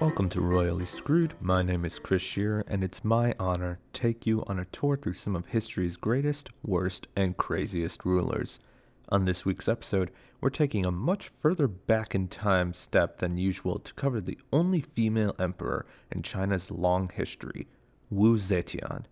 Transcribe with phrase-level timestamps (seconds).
[0.00, 1.34] Welcome to Royally Screwed.
[1.42, 4.96] My name is Chris Shearer, and it's my honor to take you on a tour
[4.96, 8.60] through some of history's greatest, worst, and craziest rulers.
[9.08, 13.80] On this week's episode, we're taking a much further back in time step than usual
[13.80, 17.66] to cover the only female emperor in China's long history,
[18.08, 19.02] Wu Zetian.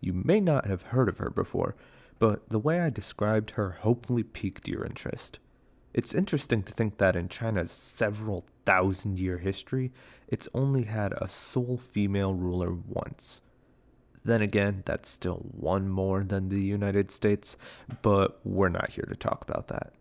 [0.00, 1.76] You may not have heard of her before,
[2.18, 5.38] but the way I described her hopefully piqued your interest.
[5.92, 9.92] It's interesting to think that in China's several thousand year history,
[10.28, 13.40] it's only had a sole female ruler once.
[14.24, 17.56] Then again, that's still one more than the United States,
[18.00, 19.92] but we're not here to talk about that.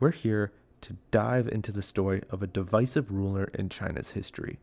[0.00, 4.58] We're here to dive into the story of a divisive ruler in China's history.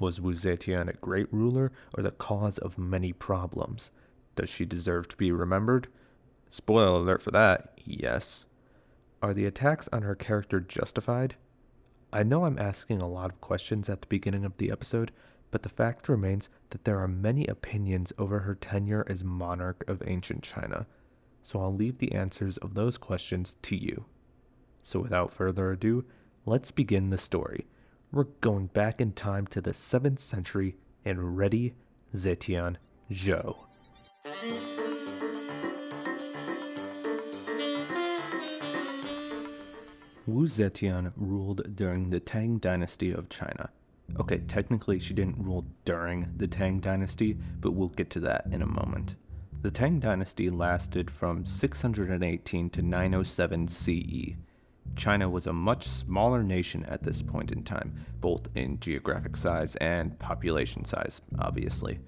[0.00, 3.90] Was Wu Zetian a great ruler or the cause of many problems?
[4.34, 5.88] Does she deserve to be remembered?
[6.48, 8.46] Spoiler alert for that, yes.
[9.22, 11.36] Are the attacks on her character justified?
[12.12, 15.12] I know I'm asking a lot of questions at the beginning of the episode,
[15.50, 20.02] but the fact remains that there are many opinions over her tenure as monarch of
[20.06, 20.86] ancient China,
[21.42, 24.06] so I'll leave the answers of those questions to you.
[24.82, 26.04] So without further ado,
[26.46, 27.66] let's begin the story.
[28.10, 31.74] We're going back in time to the 7th century and ready
[32.14, 32.76] Zetian
[33.10, 33.54] Zhou.
[40.28, 43.70] Wu Zetian ruled during the Tang Dynasty of China.
[44.20, 48.60] Okay, technically she didn't rule during the Tang Dynasty, but we'll get to that in
[48.60, 49.16] a moment.
[49.62, 54.36] The Tang Dynasty lasted from 618 to 907 CE.
[54.96, 59.76] China was a much smaller nation at this point in time, both in geographic size
[59.76, 62.00] and population size, obviously.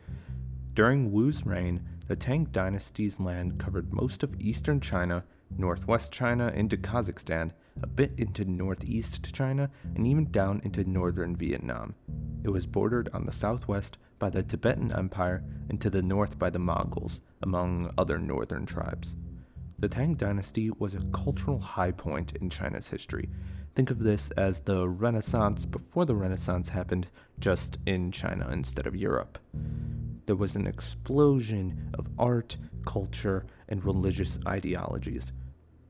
[0.75, 5.25] During Wu's reign, the Tang Dynasty's land covered most of eastern China,
[5.57, 11.95] northwest China into Kazakhstan, a bit into northeast China, and even down into northern Vietnam.
[12.43, 16.50] It was bordered on the southwest by the Tibetan Empire and to the north by
[16.50, 19.17] the Mongols, among other northern tribes.
[19.78, 23.31] The Tang Dynasty was a cultural high point in China's history.
[23.75, 27.06] Think of this as the Renaissance before the Renaissance happened,
[27.39, 29.39] just in China instead of Europe.
[30.27, 35.33] There was an explosion of art, culture, and religious ideologies.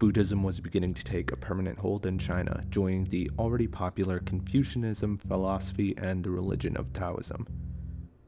[0.00, 5.18] Buddhism was beginning to take a permanent hold in China, joining the already popular Confucianism
[5.18, 7.46] philosophy and the religion of Taoism.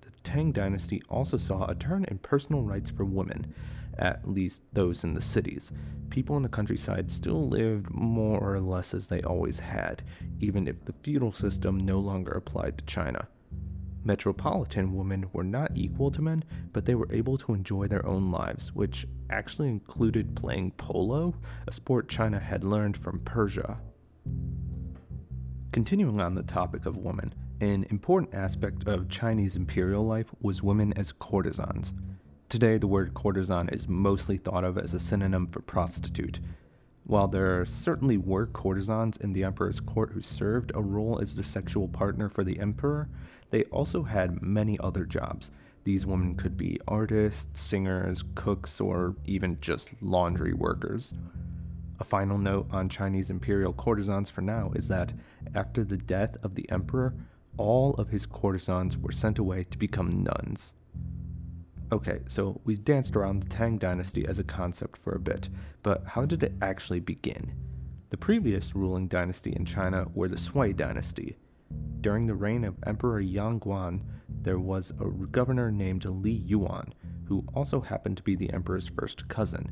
[0.02, 3.54] The Tang dynasty also saw a turn in personal rights for women,
[3.96, 5.72] at least those in the cities.
[6.10, 10.02] People in the countryside still lived more or less as they always had,
[10.40, 13.28] even if the feudal system no longer applied to China.
[14.04, 18.30] Metropolitan women were not equal to men, but they were able to enjoy their own
[18.30, 21.34] lives, which actually included playing polo,
[21.66, 23.78] a sport China had learned from Persia.
[25.72, 30.92] Continuing on the topic of women, an important aspect of Chinese imperial life was women
[30.94, 31.94] as courtesans.
[32.48, 36.40] Today, the word courtesan is mostly thought of as a synonym for prostitute.
[37.04, 41.44] While there certainly were courtesans in the emperor's court who served a role as the
[41.44, 43.08] sexual partner for the emperor,
[43.52, 45.50] they also had many other jobs.
[45.84, 51.12] These women could be artists, singers, cooks, or even just laundry workers.
[52.00, 55.12] A final note on Chinese imperial courtesans for now is that
[55.54, 57.14] after the death of the emperor,
[57.58, 60.72] all of his courtesans were sent away to become nuns.
[61.92, 65.50] Okay, so we danced around the Tang dynasty as a concept for a bit,
[65.82, 67.52] but how did it actually begin?
[68.08, 71.36] The previous ruling dynasty in China were the Sui dynasty.
[72.00, 76.92] During the reign of Emperor Yang Guan, there was a governor named Li Yuan,
[77.26, 79.70] who also happened to be the emperor's first cousin.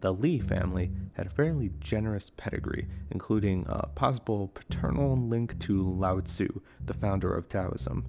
[0.00, 6.20] The Li family had a fairly generous pedigree, including a possible paternal link to Lao
[6.20, 8.04] Tzu, the founder of Taoism.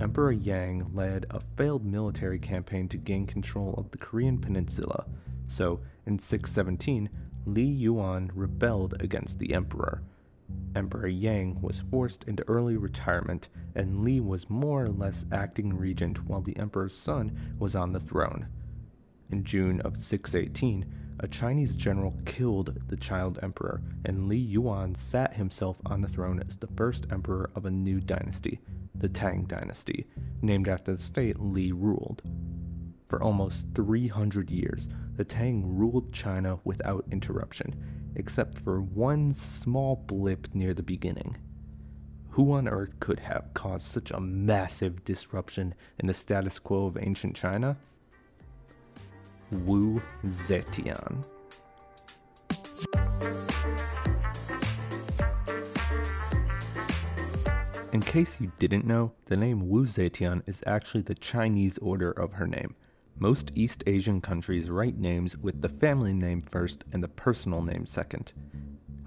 [0.00, 5.06] Emperor Yang led a failed military campaign to gain control of the Korean peninsula,
[5.46, 7.08] so in 617,
[7.46, 10.02] Li Yuan rebelled against the emperor.
[10.74, 16.24] Emperor Yang was forced into early retirement, and Li was more or less acting regent
[16.26, 18.46] while the emperor's son was on the throne.
[19.30, 20.86] In June of 618,
[21.20, 26.40] a Chinese general killed the child emperor, and Li Yuan sat himself on the throne
[26.46, 28.60] as the first emperor of a new dynasty,
[28.94, 30.06] the Tang dynasty,
[30.42, 32.22] named after the state Li ruled.
[33.08, 37.74] For almost 300 years, the Tang ruled China without interruption,
[38.18, 41.36] except for one small blip near the beginning.
[42.30, 46.98] Who on earth could have caused such a massive disruption in the status quo of
[47.00, 47.76] ancient China?
[49.50, 51.24] Wu Zetian.
[57.92, 62.34] In case you didn't know, the name Wu Zetian is actually the Chinese order of
[62.34, 62.76] her name.
[63.20, 67.84] Most East Asian countries write names with the family name first and the personal name
[67.84, 68.32] second.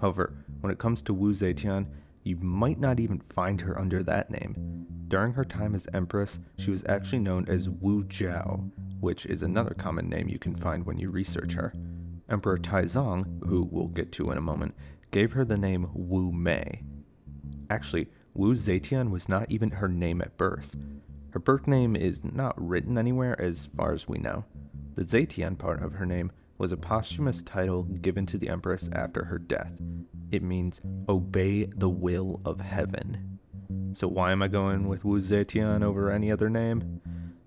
[0.02, 1.86] However, when it comes to Wu Zetian,
[2.22, 4.86] you might not even find her under that name.
[5.08, 8.70] During her time as empress, she was actually known as Wu Jiao,
[9.00, 11.72] which is another common name you can find when you research her.
[12.28, 14.74] Emperor Taizong, who we'll get to in a moment,
[15.10, 16.82] gave her the name Wu Mei.
[17.70, 20.76] Actually, Wu Zetian was not even her name at birth.
[21.32, 24.44] Her birth name is not written anywhere as far as we know.
[24.96, 29.24] The Zetian part of her name was a posthumous title given to the empress after
[29.24, 29.78] her death.
[30.30, 33.38] It means obey the will of heaven.
[33.94, 37.00] So why am I going with Wu Zetian over any other name?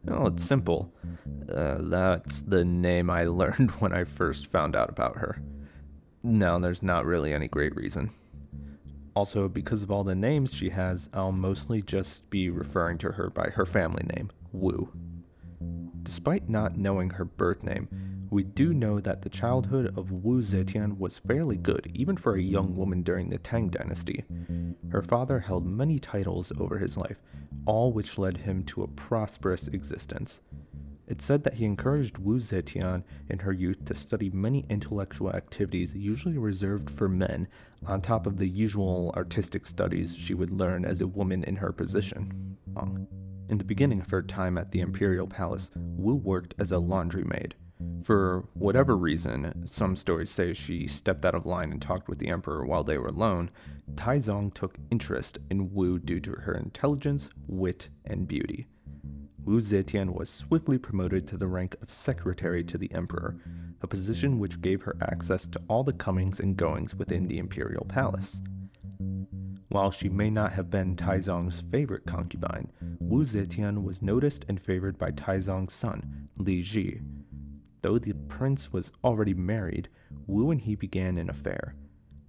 [0.04, 0.92] Well, it's simple.
[1.48, 5.40] Uh, that's the name I learned when I first found out about her.
[6.24, 8.10] No, there's not really any great reason.
[9.16, 13.30] Also, because of all the names she has, I'll mostly just be referring to her
[13.30, 14.92] by her family name, Wu.
[16.04, 17.88] Despite not knowing her birth name,
[18.30, 22.42] we do know that the childhood of Wu Zetian was fairly good, even for a
[22.42, 24.26] young woman during the Tang dynasty.
[24.92, 27.22] Her father held many titles over his life,
[27.66, 30.42] all which led him to a prosperous existence.
[31.08, 35.94] It's said that he encouraged Wu Zetian in her youth to study many intellectual activities
[35.94, 37.48] usually reserved for men,
[37.86, 41.72] on top of the usual artistic studies she would learn as a woman in her
[41.72, 42.58] position.
[43.50, 47.24] In the beginning of her time at the imperial palace, Wu worked as a laundry
[47.24, 47.54] maid.
[48.04, 52.30] For whatever reason, some stories say she stepped out of line and talked with the
[52.30, 53.52] emperor while they were alone,
[53.94, 58.66] Taizong took interest in Wu due to her intelligence, wit, and beauty.
[59.46, 63.38] Wu Zetian was swiftly promoted to the rank of secretary to the emperor,
[63.82, 67.86] a position which gave her access to all the comings and goings within the imperial
[67.86, 68.42] palace.
[69.70, 74.98] While she may not have been Taizong's favorite concubine, Wu Zetian was noticed and favored
[74.98, 77.02] by Taizong's son, Li Ji.
[77.84, 79.90] Though the prince was already married,
[80.26, 81.76] Wu and he began an affair.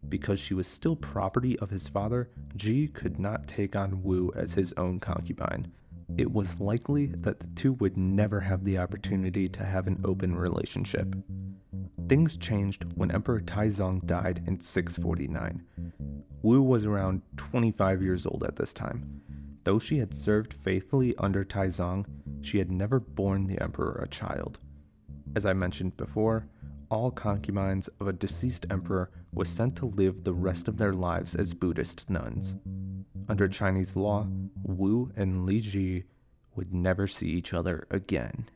[0.08, 4.52] Because she was still property of his father, Ji could not take on Wu as
[4.52, 5.72] his own concubine,
[6.16, 10.34] it was likely that the two would never have the opportunity to have an open
[10.34, 11.14] relationship.
[12.08, 15.62] Things changed when Emperor Taizong died in 649.
[16.42, 19.20] Wu was around 25 years old at this time.
[19.64, 22.06] Though she had served faithfully under Taizong,
[22.40, 24.60] she had never borne the emperor a child.
[25.34, 26.46] As I mentioned before,
[26.88, 31.34] all concubines of a deceased emperor were sent to live the rest of their lives
[31.34, 32.56] as Buddhist nuns.
[33.28, 34.26] Under Chinese law,
[34.62, 36.04] Wu and Li Ji
[36.54, 38.48] would never see each other again.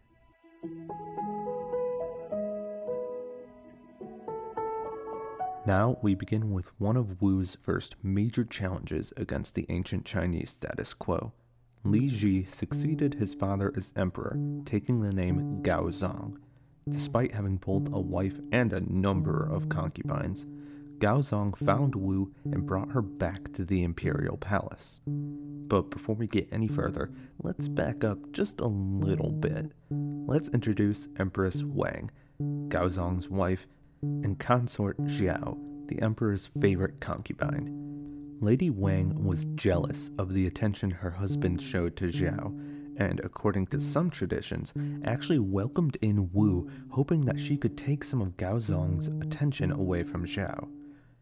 [5.67, 10.95] Now we begin with one of Wu's first major challenges against the ancient Chinese status
[10.95, 11.33] quo.
[11.85, 16.37] Li Ji succeeded his father as emperor, taking the name Gaozong,
[16.89, 20.47] despite having both a wife and a number of concubines.
[21.01, 22.01] Gaozong found mm.
[22.01, 25.01] Wu and brought her back to the imperial palace.
[25.07, 27.11] But before we get any further,
[27.43, 29.73] let's back up just a little bit.
[29.91, 32.11] Let's introduce Empress Wang,
[32.69, 33.67] Gaozong's wife,
[34.03, 35.59] and consort Xiao,
[35.89, 38.37] the emperor's favorite concubine.
[38.41, 43.81] Lady Wang was jealous of the attention her husband showed to Xiao, and according to
[43.81, 44.75] some traditions,
[45.05, 50.27] actually welcomed in Wu, hoping that she could take some of Gaozong's attention away from
[50.27, 50.69] Xiao.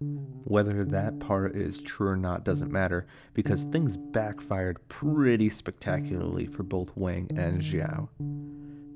[0.01, 6.63] Whether that part is true or not doesn't matter, because things backfired pretty spectacularly for
[6.63, 8.09] both Wang and Xiao.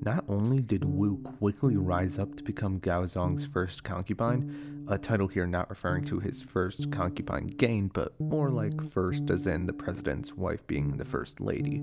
[0.05, 5.47] Not only did Wu quickly rise up to become Gaozong's first concubine, a title here
[5.47, 10.35] not referring to his first concubine gained, but more like first as in the president's
[10.35, 11.81] wife being the first lady.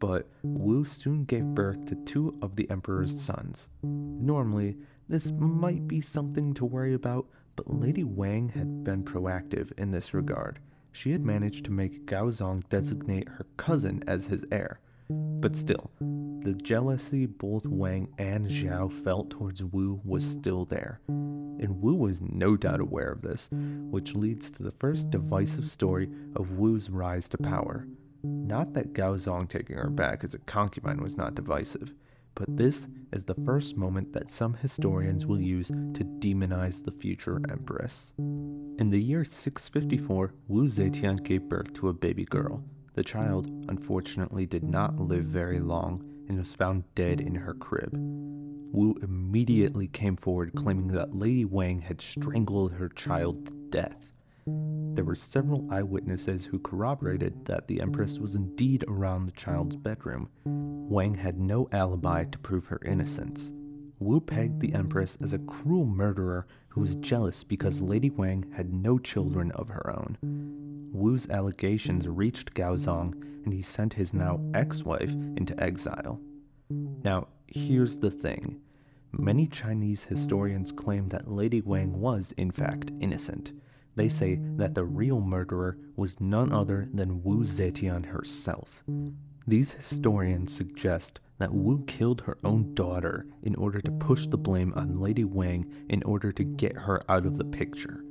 [0.00, 3.70] But Wu soon gave birth to two of the emperor's sons.
[3.82, 4.76] Normally,
[5.08, 10.14] this might be something to worry about, but Lady Wang had been proactive in this
[10.14, 10.58] regard.
[10.92, 14.80] She had managed to make Gaozong designate her cousin as his heir.
[15.10, 21.00] But still, the jealousy both Wang and Xiao felt towards Wu was still there.
[21.08, 26.10] And Wu was no doubt aware of this, which leads to the first divisive story
[26.36, 27.86] of Wu's rise to power.
[28.22, 31.92] Not that Gaozong taking her back as a concubine was not divisive,
[32.34, 37.40] but this is the first moment that some historians will use to demonize the future
[37.48, 38.12] empress.
[38.18, 42.64] In the year 654, Wu Zetian gave birth to a baby girl.
[42.94, 47.90] The child, unfortunately, did not live very long and was found dead in her crib.
[47.92, 54.08] Wu immediately came forward claiming that Lady Wang had strangled her child to death.
[54.46, 60.28] there were several eyewitnesses who corroborated that the Empress was indeed around the child's bedroom.
[60.88, 63.52] Wang had no alibi to prove her innocence.
[64.00, 68.72] Wu pegged the Empress as a cruel murderer who was jealous because Lady Wang had
[68.72, 70.18] no children of her own.
[70.92, 73.14] Wu's allegations reached Gaozong,
[73.44, 76.20] and he sent his now ex wife into exile.
[77.02, 78.60] Now, here's the thing
[79.12, 83.52] many Chinese historians claim that Lady Wang was, in fact, innocent.
[83.96, 88.84] They say that the real murderer was none other than Wu Zetian herself.
[89.46, 94.72] These historians suggest that Wu killed her own daughter in order to push the blame
[94.74, 98.04] on Lady Wang in order to get her out of the picture.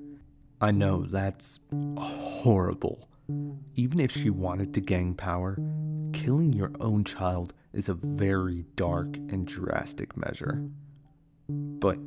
[0.62, 1.60] I know that's
[1.98, 3.10] horrible.
[3.75, 5.58] Even if she wanted to gain power,
[6.13, 10.63] killing your own child is a very dark and drastic measure.
[11.50, 11.98] But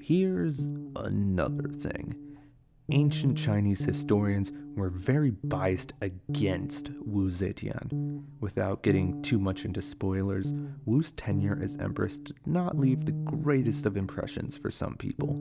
[0.00, 2.14] here's another thing
[2.92, 8.24] ancient Chinese historians were very biased against Wu Zetian.
[8.40, 10.52] Without getting too much into spoilers,
[10.86, 15.38] Wu's tenure as empress did not leave the greatest of impressions for some people.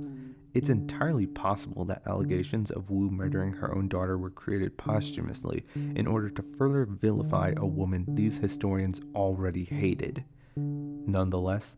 [0.54, 6.08] It's entirely possible that allegations of Wu murdering her own daughter were created posthumously in
[6.08, 10.24] order to further vilify a woman these historians already hated.
[10.56, 11.78] Nonetheless,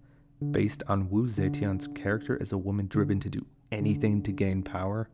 [0.51, 5.09] based on Wu Zetian's character as a woman driven to do anything to gain power,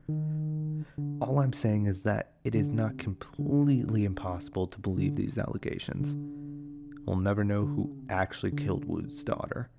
[1.22, 6.16] all I'm saying is that it is not completely impossible to believe these allegations.
[7.06, 9.70] We'll never know who actually killed Wu's daughter.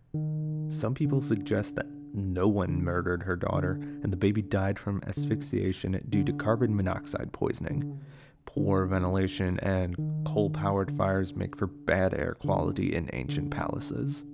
[0.68, 6.00] Some people suggest that no one murdered her daughter and the baby died from asphyxiation
[6.08, 8.00] due to carbon monoxide poisoning.
[8.46, 9.94] Poor ventilation and
[10.26, 14.24] coal powered fires make for bad air quality in ancient palaces.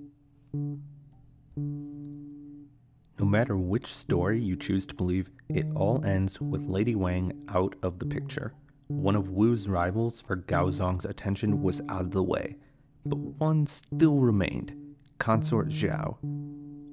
[3.17, 7.73] No matter which story you choose to believe, it all ends with Lady Wang out
[7.81, 8.51] of the picture.
[8.87, 12.57] One of Wu's rivals for Gaozong's attention was out of the way,
[13.05, 14.73] but one still remained
[15.17, 16.17] Consort Xiao.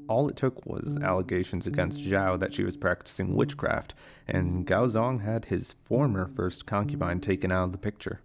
[0.08, 3.94] All it took was allegations against Xiao that she was practicing witchcraft,
[4.28, 8.20] and Gaozong had his former first concubine taken out of the picture.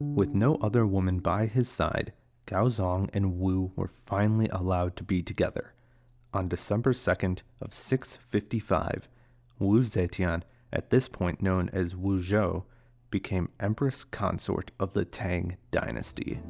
[0.00, 2.12] With no other woman by his side,
[2.46, 5.72] Gaozong and Wu were finally allowed to be together
[6.36, 9.08] on December 2nd of 655,
[9.58, 12.64] Wu Zetian, at this point known as Wu Zhou,
[13.10, 16.40] became empress consort of the Tang dynasty.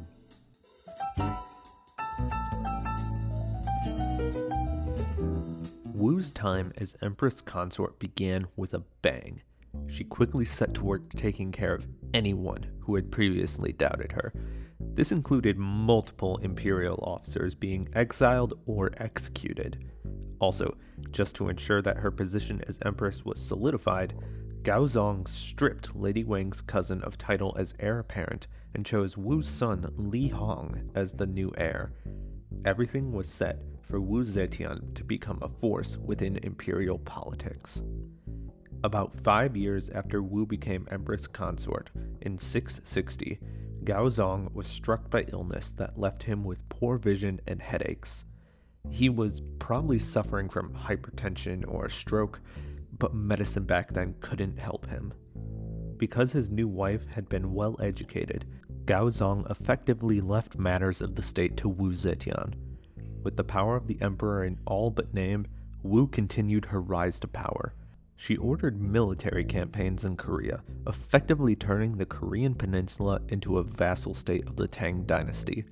[5.85, 9.41] Wu's time as empress consort began with a bang.
[9.87, 14.33] She quickly set to work taking care of anyone who had previously doubted her,
[14.79, 19.85] this included multiple imperial officers being exiled or executed.
[20.39, 20.75] Also,
[21.11, 24.15] just to ensure that her position as empress was solidified,
[24.63, 30.27] Gaozong stripped Lady Wang's cousin of title as heir apparent and chose Wu's son Li
[30.27, 31.93] Hong as the new heir.
[32.65, 37.83] Everything was set for Wu Zetian to become a force within imperial politics.
[38.83, 41.89] About five years after Wu became empress consort,
[42.21, 43.39] in 660,
[43.83, 48.25] Gaozong was struck by illness that left him with poor vision and headaches.
[48.89, 52.39] He was probably suffering from hypertension or a stroke,
[52.99, 55.13] but medicine back then couldn't help him.
[55.97, 58.45] Because his new wife had been well educated,
[58.85, 62.53] Gaozong effectively left matters of the state to Wu Zetian.
[63.23, 65.47] With the power of the emperor in all but name,
[65.81, 67.73] Wu continued her rise to power.
[68.19, 74.47] She ordered military campaigns in Korea, effectively turning the Korean peninsula into a vassal state
[74.47, 75.65] of the Tang dynasty.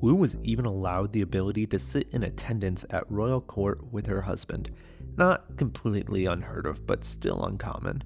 [0.00, 4.20] Wu was even allowed the ability to sit in attendance at royal court with her
[4.20, 4.70] husband,
[5.16, 8.04] not completely unheard of, but still uncommon.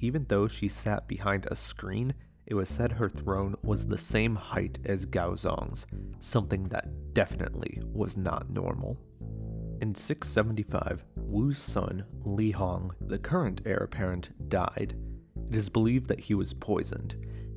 [0.00, 2.12] Even though she sat behind a screen,
[2.44, 5.86] it was said her throne was the same height as Gaozong's,
[6.20, 8.98] something that definitely was not normal.
[9.82, 14.94] In 675, Wu's son, Li Hong, the current heir apparent, died.
[15.50, 17.16] It is believed that he was poisoned,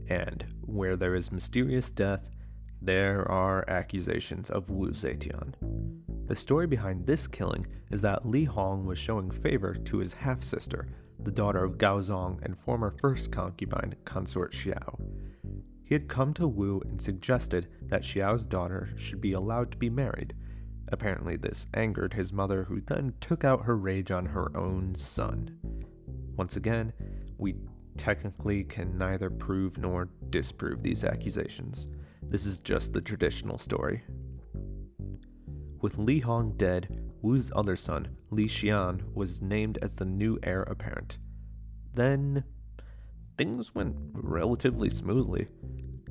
[0.10, 2.32] and where there is mysterious death,
[2.82, 5.54] there are accusations of Wu Zetian.
[6.26, 10.42] The story behind this killing is that Li Hong was showing favor to his half
[10.42, 10.88] sister,
[11.20, 15.00] the daughter of Gaozong and former first concubine, consort Xiao.
[15.84, 19.92] He had come to Wu and suggested that Xiao's daughter should be allowed to be
[19.92, 20.34] married,
[20.90, 25.58] Apparently, this angered his mother, who then took out her rage on her own son.
[26.36, 26.94] Once again,
[27.38, 27.56] we
[27.98, 31.88] technically can neither prove nor disprove these accusations.
[32.22, 34.04] This is just the traditional story.
[35.82, 40.64] With Li Hong dead, Wu's other son, Li Xian, was named as the new heir
[40.64, 41.18] apparent.
[41.94, 42.44] Then
[43.38, 45.48] things went relatively smoothly.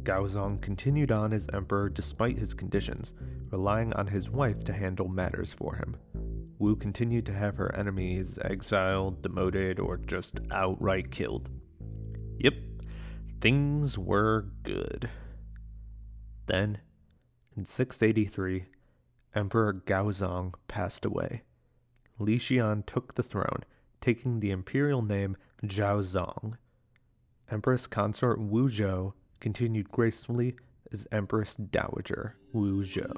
[0.05, 3.15] Gaozong continued on as emperor despite his conditions,
[3.51, 5.97] relying on his wife to handle matters for him.
[6.59, 11.49] Wu continued to have her enemies exiled, demoted, or just outright killed.
[12.39, 12.55] Yep,
[13.41, 15.09] things were good.
[16.47, 16.79] Then,
[17.57, 18.67] in 683,
[19.35, 21.43] Emperor Gaozong passed away.
[22.19, 23.65] Li Xian took the throne,
[24.01, 26.55] taking the imperial name Zhaozong.
[27.51, 29.13] Empress consort Wu Zhou
[29.45, 30.57] continued gracefully
[30.91, 33.13] as Empress Dowager Wu Zhou.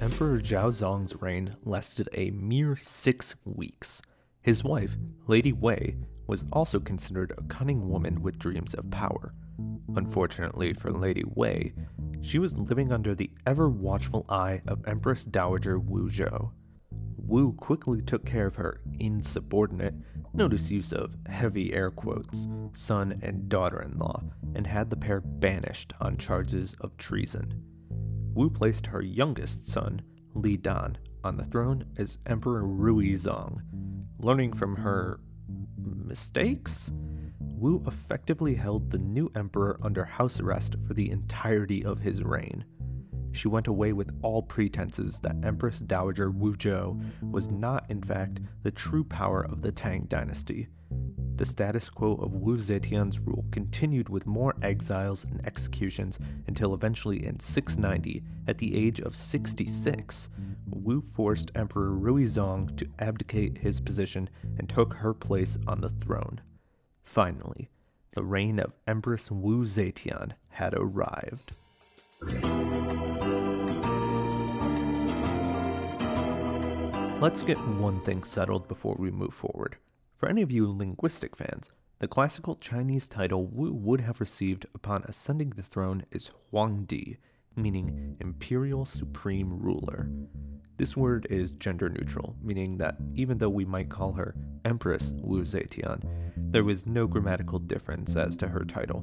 [0.00, 4.00] Emperor Zhaozong's reign lasted a mere six weeks.
[4.40, 5.96] His wife, Lady Wei,
[6.28, 9.34] was also considered a cunning woman with dreams of power.
[9.96, 11.74] Unfortunately for Lady Wei,
[12.20, 16.52] she was living under the ever watchful eye of Empress Dowager Wu Zhou.
[17.28, 19.94] Wu quickly took care of her insubordinate,
[20.32, 24.22] notice use of heavy air quotes, son and daughter in law,
[24.54, 27.62] and had the pair banished on charges of treason.
[28.32, 30.00] Wu placed her youngest son,
[30.34, 33.60] Li Dan, on the throne as Emperor Ruizong.
[34.20, 35.20] Learning from her
[35.76, 36.90] mistakes,
[37.40, 42.64] Wu effectively held the new emperor under house arrest for the entirety of his reign
[43.38, 48.40] she went away with all pretenses that Empress Dowager Wu Zhou was not, in fact,
[48.64, 50.66] the true power of the Tang dynasty.
[51.36, 56.18] The status quo of Wu Zetian's rule continued with more exiles and executions
[56.48, 60.30] until eventually in 690, at the age of 66,
[60.70, 64.28] Wu forced Emperor Ruizong to abdicate his position
[64.58, 66.40] and took her place on the throne.
[67.04, 67.70] Finally,
[68.14, 71.52] the reign of Empress Wu Zetian had arrived.
[77.20, 79.76] Let's get one thing settled before we move forward.
[80.18, 85.02] For any of you linguistic fans, the classical Chinese title Wu would have received upon
[85.02, 87.16] ascending the throne is Huangdi,
[87.58, 90.08] meaning Imperial Supreme Ruler.
[90.76, 95.42] This word is gender neutral, meaning that even though we might call her Empress Wu
[95.42, 96.02] Zetian,
[96.36, 99.02] there was no grammatical difference as to her title.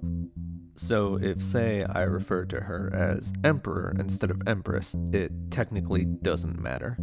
[0.76, 6.60] So if, say, I refer to her as Emperor instead of Empress, it technically doesn't
[6.60, 6.98] matter.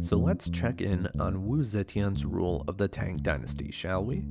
[0.00, 4.24] So let's check in on Wu Zetian's rule of the Tang Dynasty, shall we?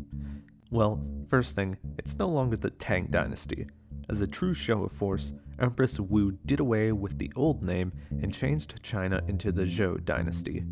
[0.72, 3.68] Well, first thing, it's no longer the Tang Dynasty.
[4.10, 8.34] As a true show of force, Empress Wu did away with the old name and
[8.34, 10.64] changed China into the Zhou Dynasty.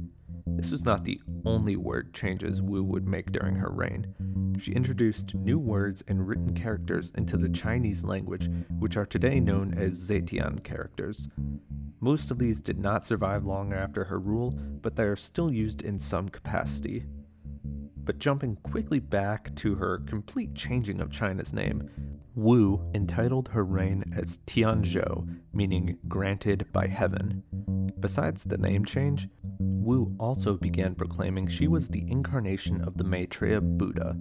[0.45, 4.13] This was not the only word changes Wu would make during her reign.
[4.59, 9.73] She introduced new words and written characters into the Chinese language, which are today known
[9.75, 11.27] as Zetian characters.
[12.01, 15.83] Most of these did not survive long after her rule, but they are still used
[15.83, 17.05] in some capacity.
[18.03, 21.89] But jumping quickly back to her complete changing of China's name,
[22.35, 27.43] Wu entitled her reign as Tianzhou, meaning granted by heaven.
[27.99, 29.27] Besides the name change,
[29.59, 34.17] Wu also began proclaiming she was the incarnation of the Maitreya Buddha.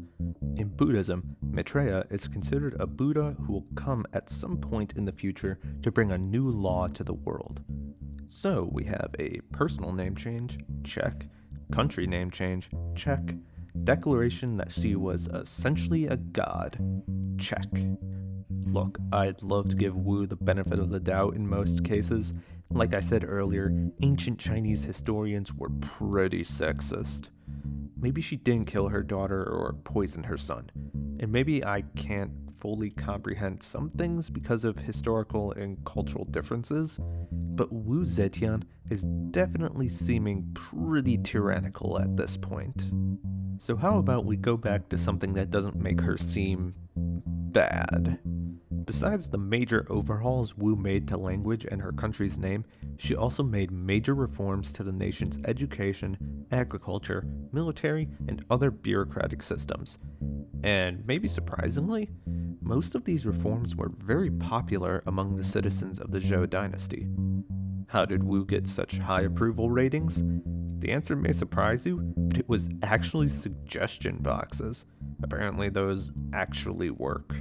[0.56, 5.12] In Buddhism, Maitreya is considered a Buddha who will come at some point in the
[5.12, 7.62] future to bring a new law to the world.
[8.28, 11.26] So we have a personal name change, check,
[11.72, 13.20] country name change, check,
[13.84, 16.78] declaration that she was essentially a god,
[17.38, 17.66] check.
[18.66, 22.34] Look, I'd love to give Wu the benefit of the doubt in most cases.
[22.70, 27.30] Like I said earlier, ancient Chinese historians were pretty sexist.
[28.00, 30.70] Maybe she didn't kill her daughter or poison her son.
[31.18, 36.98] And maybe I can't fully comprehend some things because of historical and cultural differences,
[37.32, 42.90] but Wu Zetian is definitely seeming pretty tyrannical at this point.
[43.60, 48.18] So, how about we go back to something that doesn't make her seem bad?
[48.86, 52.64] Besides the major overhauls Wu made to language and her country's name,
[52.96, 59.98] she also made major reforms to the nation's education, agriculture, military, and other bureaucratic systems.
[60.64, 62.08] And maybe surprisingly,
[62.62, 67.06] most of these reforms were very popular among the citizens of the Zhou dynasty.
[67.88, 70.22] How did Wu get such high approval ratings?
[70.80, 74.86] The answer may surprise you, but it was actually suggestion boxes.
[75.22, 77.36] Apparently, those actually work.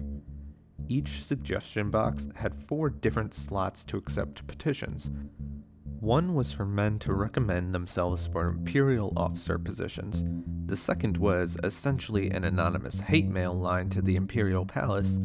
[0.89, 5.09] Each suggestion box had four different slots to accept petitions.
[6.01, 10.25] One was for men to recommend themselves for imperial officer positions.
[10.65, 15.19] The second was essentially an anonymous hate mail line to the imperial palace.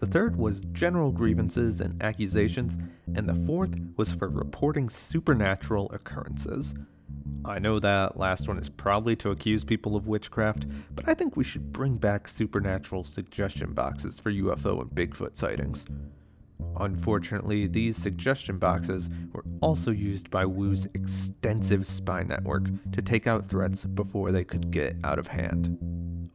[0.00, 2.78] The third was general grievances and accusations,
[3.14, 6.74] and the fourth was for reporting supernatural occurrences.
[7.46, 11.36] I know that last one is probably to accuse people of witchcraft, but I think
[11.36, 15.84] we should bring back supernatural suggestion boxes for UFO and Bigfoot sightings.
[16.80, 23.46] Unfortunately, these suggestion boxes were also used by Wu's extensive spy network to take out
[23.46, 25.78] threats before they could get out of hand.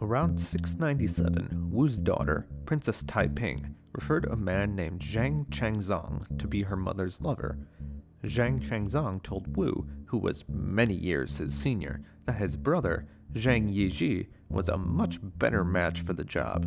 [0.02, 6.78] Around 697, Wu's daughter, Princess Taiping, referred a man named Zhang Changzong to be her
[6.78, 7.58] mother's lover.
[8.24, 14.28] Zhang Changzong told Wu, who was many years his senior, that his brother, Zhang Yiji,
[14.50, 16.66] was a much better match for the job.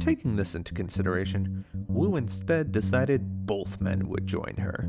[0.00, 4.88] Taking this into consideration, Wu instead decided both men would join her.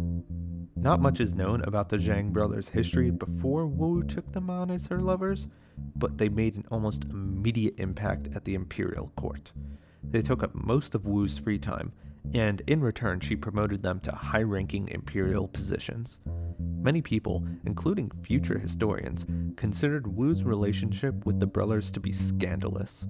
[0.75, 4.87] Not much is known about the Zhang brothers' history before Wu took them on as
[4.87, 5.47] her lovers,
[5.95, 9.51] but they made an almost immediate impact at the imperial court.
[10.03, 11.91] They took up most of Wu's free time,
[12.33, 16.19] and in return, she promoted them to high ranking imperial positions.
[16.59, 19.25] Many people, including future historians,
[19.57, 23.05] considered Wu's relationship with the brothers to be scandalous.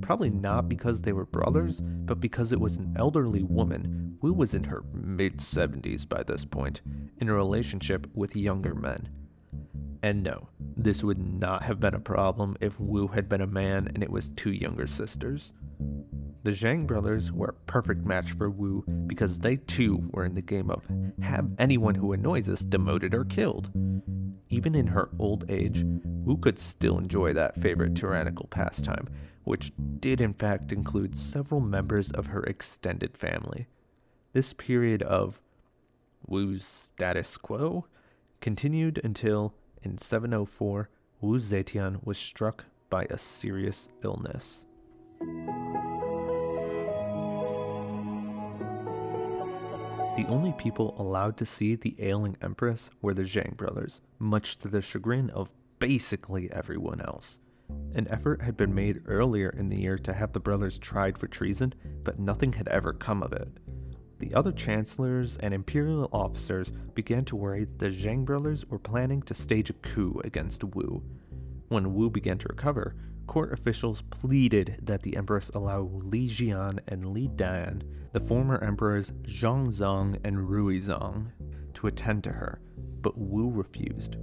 [0.00, 4.16] Probably not because they were brothers, but because it was an elderly woman.
[4.20, 6.82] Wu was in her mid 70s by this point,
[7.20, 9.08] in a relationship with younger men.
[10.02, 13.90] And no, this would not have been a problem if Wu had been a man
[13.94, 15.52] and it was two younger sisters.
[16.42, 20.40] The Zhang brothers were a perfect match for Wu because they too were in the
[20.40, 20.86] game of
[21.20, 23.70] have anyone who annoys us demoted or killed.
[24.48, 29.06] Even in her old age, Wu could still enjoy that favorite tyrannical pastime,
[29.44, 33.66] which did in fact include several members of her extended family.
[34.32, 35.42] This period of
[36.26, 37.86] Wu's status quo
[38.40, 40.88] continued until, in 704,
[41.20, 44.64] Wu Zetian was struck by a serious illness.
[50.16, 54.68] The only people allowed to see the ailing empress were the Zhang brothers, much to
[54.68, 57.38] the chagrin of basically everyone else.
[57.94, 61.28] An effort had been made earlier in the year to have the brothers tried for
[61.28, 63.48] treason, but nothing had ever come of it.
[64.18, 69.22] The other chancellors and imperial officers began to worry that the Zhang brothers were planning
[69.22, 71.02] to stage a coup against Wu.
[71.68, 72.96] When Wu began to recover,
[73.30, 77.80] court officials pleaded that the empress allow Li Jian and Li Dan,
[78.12, 81.30] the former emperors Zhongzong and Ruizong,
[81.74, 82.60] to attend to her,
[83.00, 84.16] but Wu refused.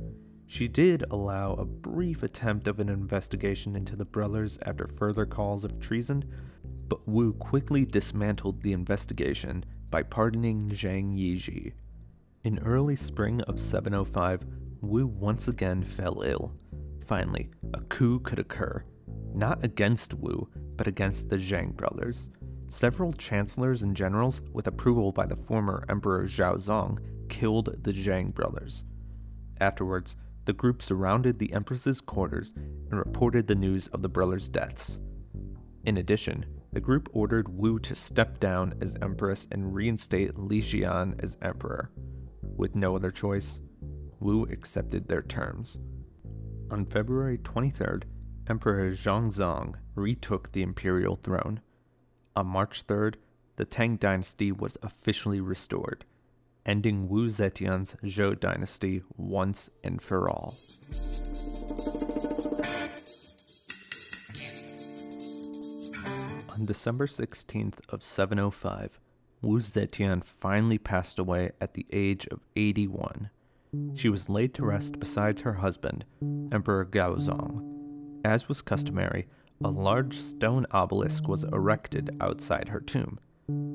[0.45, 5.63] She did allow a brief attempt of an investigation into the brothers after further calls
[5.63, 6.25] of treason,
[6.89, 11.71] but Wu quickly dismantled the investigation by pardoning Zhang Yiji.
[12.43, 14.45] In early spring of 705,
[14.81, 16.51] Wu once again fell ill.
[17.05, 18.83] Finally, a coup could occur,
[19.37, 22.29] not against Wu, but against the Zhang brothers.
[22.67, 28.83] Several chancellors and generals, with approval by the former Emperor Zhao killed the Zhang brothers.
[29.61, 34.99] Afterwards, the group surrounded the Empress's quarters and reported the news of the brothers' deaths.
[35.85, 41.21] In addition, the group ordered Wu to step down as Empress and reinstate Li Jian
[41.23, 41.91] as Emperor.
[42.41, 43.61] With no other choice,
[44.19, 45.77] Wu accepted their terms.
[46.71, 48.03] On February 23rd,
[48.49, 51.59] Emperor Zhongzong retook the imperial throne.
[52.33, 53.15] On March 3rd,
[53.57, 56.05] the Tang dynasty was officially restored,
[56.65, 60.55] ending Wu Zetian's Zhou dynasty once and for all.
[66.53, 68.99] On December 16th of 705,
[69.41, 73.29] Wu Zetian finally passed away at the age of 81.
[73.95, 76.05] She was laid to rest beside her husband,
[76.51, 77.76] Emperor Gaozong,
[78.27, 79.25] as was customary,
[79.63, 83.17] a large stone obelisk was erected outside her tomb.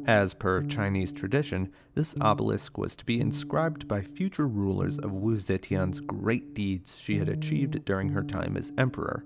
[0.07, 5.37] As per Chinese tradition, this obelisk was to be inscribed by future rulers of Wu
[5.37, 9.25] Zetian's great deeds she had achieved during her time as emperor.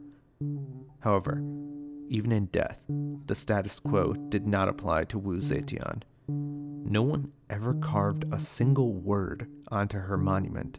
[1.01, 1.43] However,
[2.09, 2.79] even in death,
[3.27, 6.03] the status quo did not apply to Wu Zetian.
[6.29, 10.79] No one ever carved a single word onto her monument.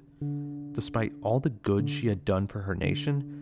[0.72, 3.37] Despite all the good she had done for her nation,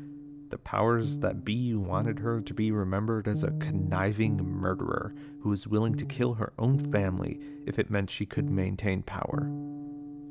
[0.56, 5.68] the powers that be wanted her to be remembered as a conniving murderer who was
[5.68, 9.52] willing to kill her own family if it meant she could maintain power.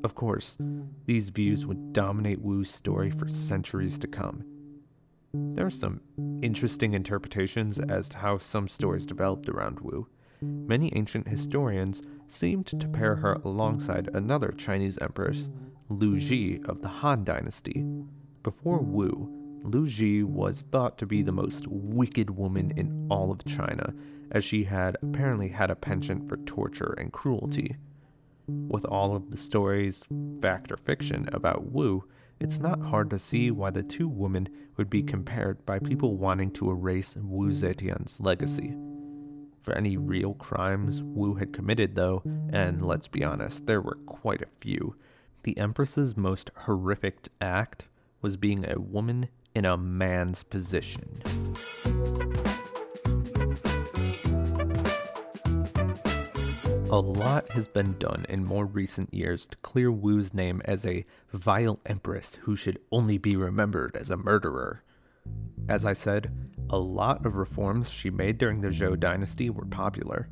[0.03, 0.57] Of course,
[1.05, 4.43] these views would dominate Wu's story for centuries to come.
[5.31, 6.01] There are some
[6.41, 10.07] interesting interpretations as to how some stories developed around Wu.
[10.41, 15.49] Many ancient historians seemed to pair her alongside another Chinese empress,
[15.89, 17.85] Lu Ji of the Han Dynasty.
[18.41, 23.43] Before Wu, Lu Ji was thought to be the most wicked woman in all of
[23.45, 23.93] China,
[24.31, 27.75] as she had apparently had a penchant for torture and cruelty.
[28.47, 30.03] With all of the stories,
[30.39, 32.03] fact or fiction, about Wu,
[32.39, 36.51] it's not hard to see why the two women would be compared by people wanting
[36.51, 38.75] to erase Wu Zetian's legacy.
[39.63, 42.21] For any real crimes Wu had committed, though,
[42.53, 44.95] and let's be honest, there were quite a few,
[45.41, 47.87] the Empress's most horrific act
[48.21, 51.21] was being a woman in a man's position.
[56.91, 61.05] A lot has been done in more recent years to clear Wu's name as a
[61.33, 64.83] vile empress who should only be remembered as a murderer.
[65.67, 66.31] As I said,
[66.69, 70.29] a lot of reforms she made during the Zhou dynasty were popular.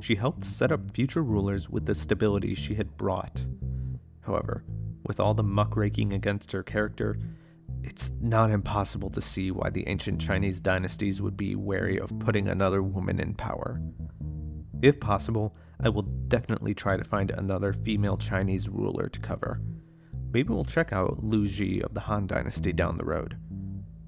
[0.00, 3.44] She helped set up future rulers with the stability she had brought.
[4.22, 4.64] However,
[5.06, 7.18] with all the muckraking against her character,
[7.84, 12.48] it's not impossible to see why the ancient Chinese dynasties would be wary of putting
[12.48, 13.78] another woman in power.
[14.80, 19.60] If possible, I will definitely try to find another female Chinese ruler to cover.
[20.32, 23.36] Maybe we'll check out Lu Ji of the Han Dynasty down the road.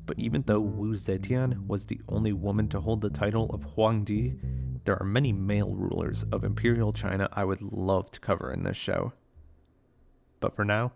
[0.07, 4.39] But even though Wu Zetian was the only woman to hold the title of Huangdi,
[4.85, 8.77] there are many male rulers of Imperial China I would love to cover in this
[8.77, 9.13] show.
[10.41, 10.93] But for now,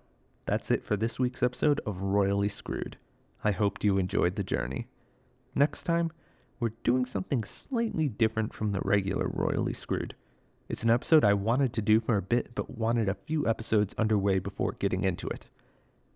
[0.46, 2.96] that's it for this week's episode of Royally Screwed.
[3.44, 4.88] I hoped you enjoyed the journey.
[5.54, 6.10] Next time,
[6.58, 10.14] we're doing something slightly different from the regular Royally Screwed.
[10.68, 13.94] It's an episode I wanted to do for a bit, but wanted a few episodes
[13.98, 15.46] underway before getting into it.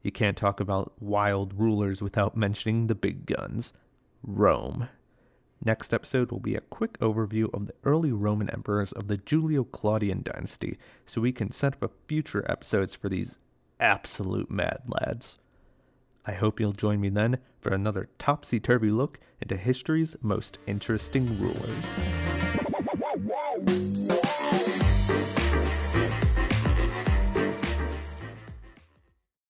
[0.03, 3.73] You can't talk about wild rulers without mentioning the big guns
[4.23, 4.89] Rome.
[5.65, 9.65] Next episode will be a quick overview of the early Roman emperors of the Julio
[9.65, 13.39] Claudian dynasty, so we can set up a future episodes for these
[13.85, 15.39] absolute mad lads.
[16.25, 21.39] I hope you'll join me then for another topsy turvy look into history's most interesting
[21.39, 21.85] rulers.